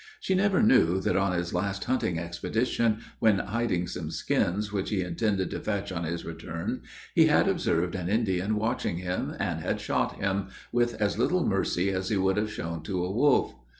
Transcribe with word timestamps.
She 0.19 0.33
never 0.33 0.63
knew 0.63 0.99
that 0.99 1.15
on 1.15 1.33
his 1.37 1.53
last 1.53 1.83
hunting 1.83 2.17
expedition, 2.17 3.01
when 3.19 3.37
hiding 3.37 3.85
some 3.85 4.09
skins 4.09 4.73
which 4.73 4.89
he 4.89 5.01
intended 5.03 5.51
to 5.51 5.59
fetch 5.59 5.91
on 5.91 6.05
his 6.05 6.25
return, 6.25 6.81
he 7.13 7.27
had 7.27 7.47
observed 7.47 7.93
an 7.93 8.09
Indian 8.09 8.55
watching 8.55 8.97
him, 8.97 9.35
and 9.39 9.59
had 9.59 9.79
shot 9.79 10.15
him, 10.15 10.47
with 10.71 10.95
as 10.95 11.19
little 11.19 11.45
mercy 11.45 11.91
as 11.91 12.09
he 12.09 12.17
would 12.17 12.37
have 12.37 12.51
shown 12.51 12.81
to 12.81 13.05
a 13.05 13.11
wolf. 13.11 13.53